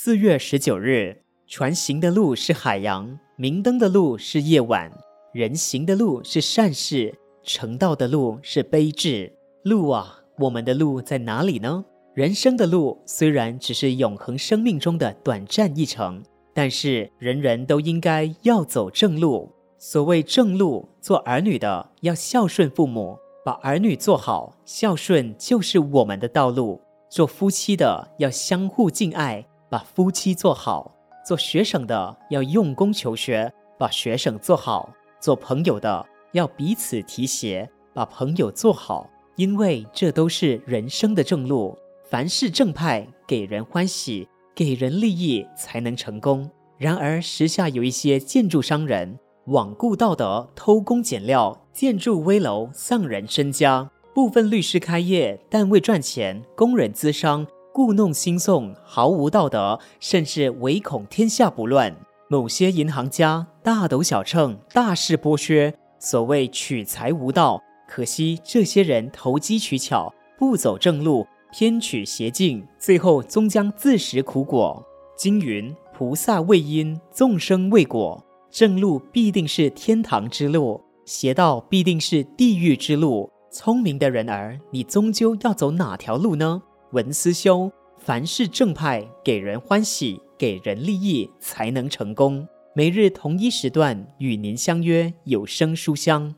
[0.00, 4.88] 四月十九日，船行的路是海洋，明灯的路是夜晚，
[5.32, 9.32] 人行的路是善事，成道的路是悲智。
[9.64, 11.84] 路啊，我们的路在哪里呢？
[12.14, 16.22] 人生的路虽然只是永恒生命中的短暂一程，
[16.54, 19.52] 但是人人都应该要走正路。
[19.78, 26.80] 所谓正路，做儿女的要孝顺父母，把儿女做好，孝顺就是我们的道路。
[27.10, 29.44] 做夫妻的要相互敬爱。
[29.70, 30.94] 把夫妻做好，
[31.24, 34.88] 做学生的要用功求学，把学生做好；
[35.20, 39.08] 做朋友的要彼此提携，把朋友做好。
[39.36, 41.78] 因为这都是人生的正路，
[42.10, 46.50] 凡事正派，给人欢喜，给人利益，才能成功。
[46.76, 53.90] 然而时下有一些建筑商人罔顾道德，偷工减料，建筑危楼，丧人身家。
[54.12, 57.46] 部分律师开业，但为赚钱；工人咨商。
[57.72, 61.94] 故弄新讼，毫无道德，甚至唯恐天下不乱。
[62.28, 67.62] 某些银行家大斗小秤，大肆剥削，所谓取财无道。
[67.88, 74.84] 可惜这些人投机取巧，不走正路，偏取邪径，最后终将自食苦果。
[75.16, 78.22] 经云：菩萨为因，众生为果。
[78.50, 83.30] 正路必定是天堂之路，邪道必定是地狱之路。
[83.50, 86.62] 聪明的人儿，你终究要走哪条路呢？
[86.92, 92.48] 文思修，凡事正派，给人欢喜，给人利益，才能成功。
[92.74, 96.34] 每日同一时段与您相约有声书香。